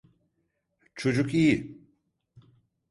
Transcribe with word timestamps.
Çocuk 0.95 1.33
iyi. 1.33 1.77